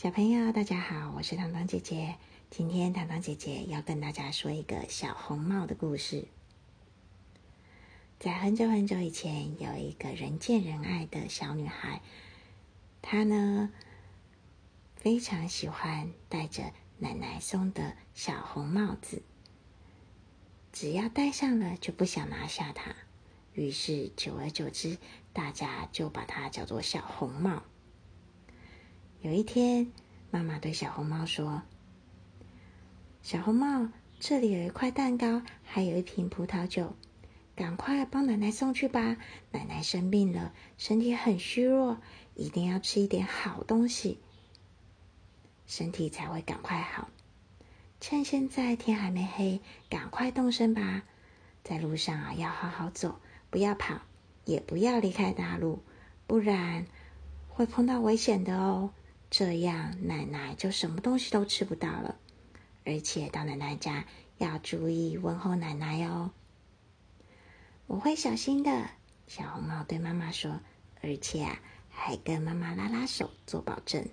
[0.00, 2.14] 小朋友，大家好，我是糖糖姐姐。
[2.50, 6.28] 今天糖糖姐姐要跟大家说一个小红帽的故事。
[8.20, 12.00] 在很久很久以前，有一个人见人爱的小女孩，
[13.02, 13.72] 她呢
[14.94, 19.24] 非常喜欢戴着奶奶送的小红帽子，
[20.72, 22.94] 只要戴上了就不想拿下它。
[23.52, 24.96] 于是久而久之，
[25.32, 27.64] 大家就把它叫做小红帽。
[29.20, 29.90] 有一天，
[30.30, 31.62] 妈妈对小红帽说
[33.20, 33.88] ：“小红帽，
[34.20, 36.94] 这里有一块蛋糕，还有一瓶葡萄酒，
[37.56, 39.16] 赶快帮奶奶送去吧。
[39.50, 41.98] 奶奶生病了，身体很虚弱，
[42.36, 44.20] 一定要吃一点好东西，
[45.66, 47.08] 身体才会赶快好。
[48.00, 51.02] 趁现在天还没黑，赶快动身吧。
[51.64, 53.18] 在路上啊，要好好走，
[53.50, 54.00] 不要跑，
[54.44, 55.82] 也不要离开大路，
[56.28, 56.86] 不然
[57.48, 58.92] 会碰到危险的哦。”
[59.30, 62.18] 这样，奶奶就什么东西都吃不到了。
[62.84, 64.06] 而且到奶奶家
[64.38, 66.30] 要注意问候奶奶哦。
[67.86, 68.90] 我会小心的，
[69.26, 70.60] 小红帽对妈妈说，
[71.02, 74.08] 而且啊，还跟妈妈拉拉手做保证。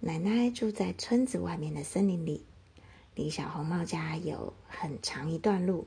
[0.00, 2.44] 奶奶住在村子外面的森林里，
[3.14, 5.86] 离小红帽家有很长一段路。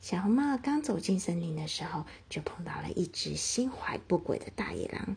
[0.00, 5.16] 小红帽刚走进森林的时候，就碰到了一只心怀不轨的大野狼。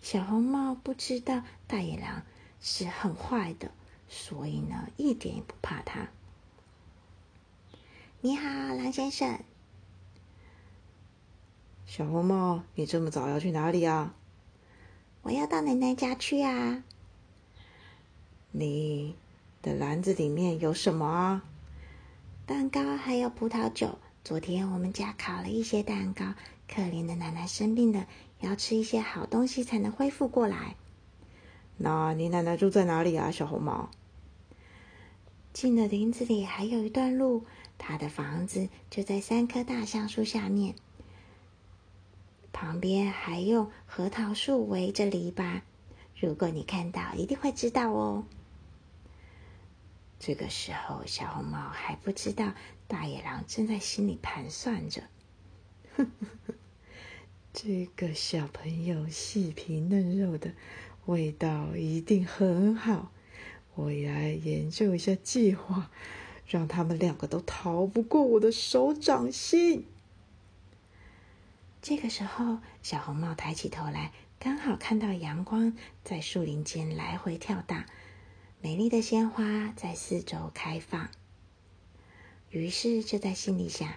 [0.00, 2.22] 小红帽不知道大野狼
[2.60, 3.70] 是很坏的，
[4.08, 6.08] 所以呢，一点也不怕它。
[8.20, 9.40] 你好，狼先生。
[11.86, 14.14] 小红帽，你这么早要去哪里啊？
[15.22, 16.82] 我要到奶奶家去啊。
[18.52, 19.16] 你
[19.62, 21.44] 的篮子里面有什么啊？
[22.46, 23.98] 蛋糕还有葡萄酒。
[24.24, 26.34] 昨天我们家烤了一些蛋糕。
[26.68, 28.06] 可怜的奶奶生病了。
[28.40, 30.76] 要吃一些好东西才能恢复过来。
[31.76, 33.90] 那你奶奶住在哪里啊，小红帽？
[35.52, 37.44] 进了林子里还有一段路，
[37.78, 40.74] 她的房子就在三棵大橡树下面，
[42.52, 45.62] 旁边还用核桃树围着篱笆。
[46.16, 48.24] 如果你看到，一定会知道哦。
[50.18, 52.52] 这个时候，小红帽还不知道
[52.86, 55.02] 大野狼正在心里盘算着。
[57.52, 60.52] 这个小朋友细皮嫩肉的，
[61.06, 63.10] 味道一定很好。
[63.74, 65.90] 我来研究一下计划，
[66.46, 69.84] 让他们两个都逃不过我的手掌心。
[71.82, 77.84] 这个时候，小红帽抬起头来，刚好看到阳光在树林间来回跳荡，
[78.60, 81.10] 美丽的鲜花在四周开放。
[82.50, 83.88] 于是就在心里想。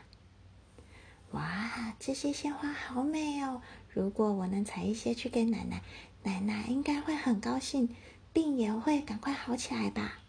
[1.34, 3.62] 哇，这些鲜花好美哦！
[3.90, 5.82] 如果我能采一些去给奶奶，
[6.22, 7.90] 奶奶应该会很高兴，
[8.32, 10.20] 病也会赶快好起来吧。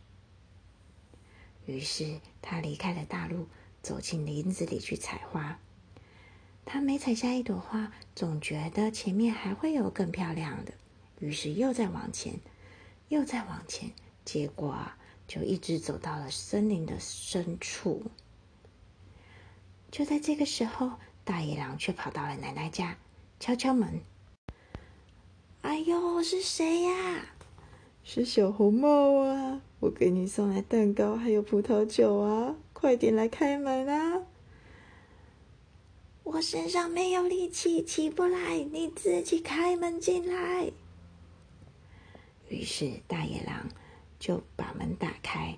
[1.66, 3.48] 于是他离开了大路，
[3.82, 5.58] 走进林子里去采花。
[6.64, 10.72] 他每采下一朵花，总觉得前面还会有更漂亮的，
[11.20, 12.40] 于是又在往前，
[13.08, 13.92] 又在往前，
[14.24, 14.96] 结果啊，
[15.28, 18.04] 就一直走到了森林的深处。
[19.94, 22.98] 就在这个时候，大野狼却跑到了奶奶家，
[23.38, 24.00] 敲敲门。
[25.62, 27.26] 哎呦，是谁呀？
[28.02, 29.62] 是小红帽啊！
[29.78, 32.56] 我给你送来蛋糕，还有葡萄酒啊！
[32.72, 34.22] 快点来开门啊！
[36.24, 40.72] 我身上没有力气，起不来，你自己开门进来。
[42.48, 43.68] 于是大野狼
[44.18, 45.56] 就把门打开，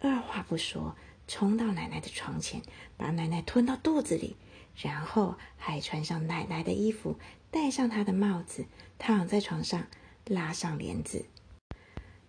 [0.00, 0.96] 二话不说。
[1.28, 2.62] 冲到奶奶的床前，
[2.96, 4.34] 把奶奶吞到肚子里，
[4.74, 7.18] 然后还穿上奶奶的衣服，
[7.50, 8.64] 戴上她的帽子，
[8.98, 9.86] 躺在床上，
[10.24, 11.26] 拉上帘子。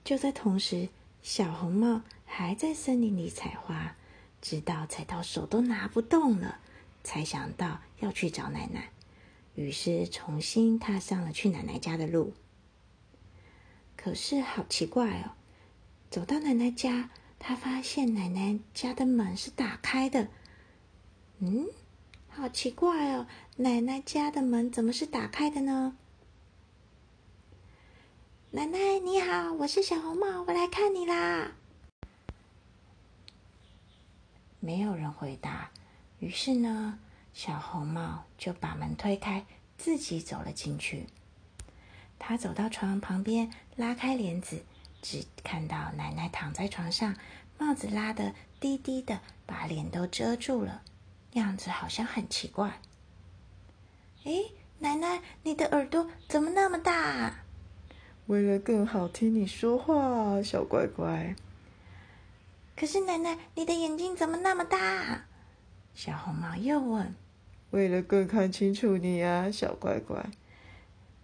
[0.03, 0.89] 就在同时，
[1.23, 3.95] 小红帽还在森林里采花，
[4.41, 6.59] 直到采到手都拿不动了，
[7.01, 8.91] 才想到要去找奶奶，
[9.55, 12.33] 于是重新踏上了去奶奶家的路。
[13.95, 15.31] 可是好奇怪哦，
[16.09, 17.09] 走到奶奶家。
[17.39, 20.27] 他发现奶奶家的门是打开的，
[21.39, 21.67] 嗯，
[22.27, 23.25] 好奇怪哦，
[23.55, 25.95] 奶奶家的门怎么是打开的呢？
[28.51, 31.53] 奶奶你好，我是小红帽，我来看你啦。
[34.59, 35.71] 没有人回答，
[36.19, 36.99] 于是呢，
[37.33, 39.45] 小红帽就把门推开，
[39.77, 41.07] 自己走了进去。
[42.19, 44.63] 他走到床旁边，拉开帘子。
[45.01, 47.15] 只看到奶奶躺在床上，
[47.57, 50.81] 帽子拉的低低的，把脸都遮住了，
[51.33, 52.79] 样子好像很奇怪。
[54.25, 54.31] 哎，
[54.79, 57.39] 奶奶，你的耳朵怎么那么大？
[58.27, 61.35] 为了更好听你说话，小乖乖。
[62.75, 65.25] 可是奶奶，你的眼睛怎么那么大？
[65.95, 67.15] 小红帽又问。
[67.71, 70.29] 为了更看清楚你啊，小乖乖。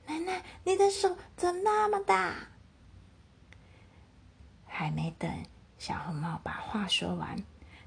[0.08, 2.50] 奶奶，你的手怎么那么大？
[4.78, 5.32] 还没等
[5.80, 7.42] 小红帽把话说完，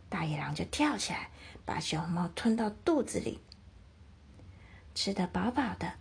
[0.08, 1.28] 大野狼就跳起来，
[1.66, 3.42] 把小红帽吞到肚子里。
[4.94, 5.92] 吃得饱饱的，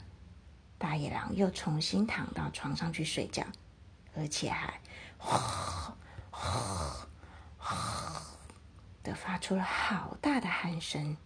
[0.77, 3.43] 大野狼又重新躺到床上去睡觉，
[4.15, 4.79] 而且还
[5.17, 5.35] 呼
[6.31, 7.05] 呼
[7.57, 7.75] 呼
[9.03, 11.17] 的发出了好大的鼾声。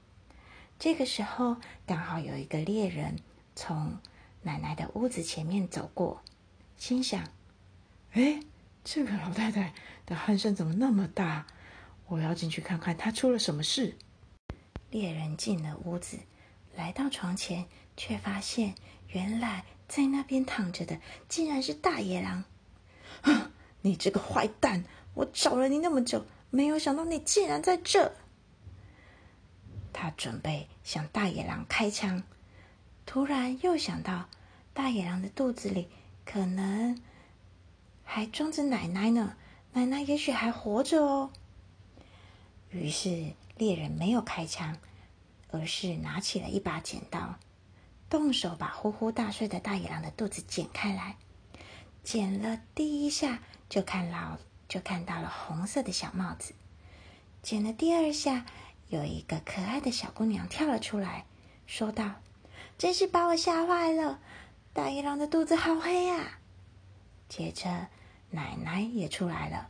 [0.80, 3.20] 这个时候，刚好有一个猎人
[3.56, 4.00] 从
[4.42, 6.24] 奶奶的屋子前面走过，
[6.78, 7.24] 心想
[8.14, 8.40] ：“哎，
[8.84, 9.74] 这个老太太
[10.06, 11.48] 的鼾声怎么那么大？
[12.08, 13.98] 我要进去看看她出了什么事。”
[14.90, 16.18] 猎人进了屋子。
[16.76, 17.66] 来到床前，
[17.98, 18.76] 却发现
[19.10, 22.46] 原来在那边躺着的竟然是大野狼！
[23.24, 23.52] 啊，
[23.82, 24.86] 你这个坏蛋！
[25.14, 28.14] 我找了你那么久，没有想到你竟然在这。
[29.92, 32.24] 他准备向大野狼开枪，
[33.06, 34.30] 突然又想到
[34.74, 35.90] 大野狼的肚子里
[36.26, 36.98] 可能
[38.14, 39.38] 还装着奶奶呢，
[39.72, 41.32] 奶奶也许还活着哦。
[42.70, 44.78] 于是猎人没有开枪。
[45.54, 47.36] 而是拿起了一把剪刀，
[48.10, 51.18] 动手把呼呼大睡的大野狼的肚子剪开来。
[52.06, 56.54] 剪了第一下，就看到就看到了红色的小帽子。
[57.44, 58.46] 剪了第二下，
[58.88, 61.26] 有一个可爱的小姑娘跳了出来，
[61.68, 62.22] 说道
[62.80, 64.22] ：“真是把我吓坏了！
[64.72, 66.40] 大野狼的肚子好黑呀！”
[67.28, 67.90] 接着，
[68.32, 69.70] 奶奶也出来了，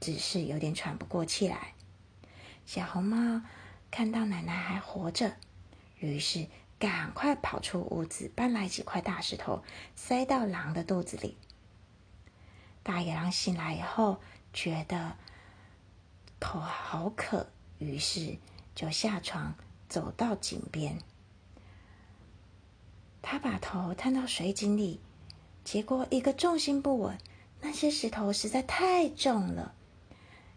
[0.00, 1.74] 只是有点喘不过气来。
[2.64, 3.42] 小红帽。
[3.90, 5.36] 看到奶奶还活着，
[6.00, 6.48] 于是
[6.80, 9.62] 赶快跑出屋子，搬来几块大石头，
[9.94, 11.36] 塞到狼的肚子里。
[12.82, 14.20] 大野狼醒来以后，
[14.52, 15.16] 觉得
[16.40, 17.46] 口好渴，
[17.78, 18.36] 于是
[18.74, 19.54] 就下床
[19.88, 20.98] 走到井边。
[23.22, 24.98] 他把头探到水井里，
[25.62, 27.16] 结果一个重心不稳，
[27.64, 29.74] 那些石头实在太重了。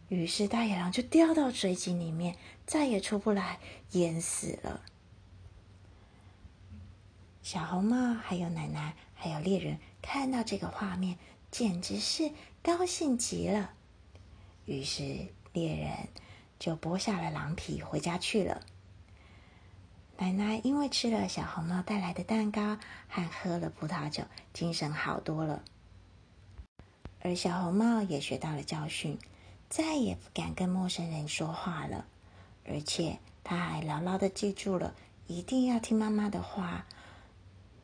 [0.09, 3.59] 于是大野狼就掉到水井里面，再也出不来，
[3.91, 4.81] 淹死了。
[7.41, 11.17] 小红帽还有奶奶还有猎人看到这个画面，
[11.49, 12.29] 简直是
[12.61, 13.71] 高兴极了。
[14.65, 16.09] 于是猎人
[16.59, 18.61] 就剥下了狼皮回家去了。
[20.17, 22.77] 奶奶因为吃了小红帽带来的蛋糕
[23.07, 25.63] 和喝了葡萄酒，精神好多了。
[27.21, 29.17] 而小红帽也学到了教训。
[29.69, 32.05] 再也不敢跟陌生人说话了，
[32.65, 34.93] 而且他还牢牢的记住了，
[35.27, 36.85] 一定要听妈妈的话。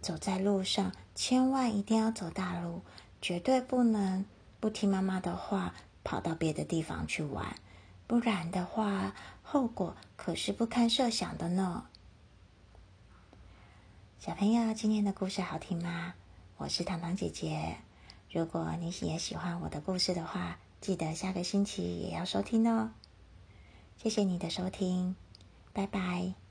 [0.02, 2.82] 走在路上，千万一定要走大路，
[3.22, 4.26] 绝对不能
[4.62, 5.74] 不听妈妈的话，
[6.06, 7.58] 跑到别的地方去玩，
[8.08, 11.88] 不然的话，后果可是不堪设想的呢。
[14.20, 16.14] 小朋友，今天的故事好听吗？
[16.56, 17.78] 我是糖糖姐姐。
[18.34, 22.90] 如果你也喜欢我的故事的话，记得下个星期也要收听哦，
[23.96, 25.16] 谢谢你的收听，
[25.72, 26.43] 拜拜。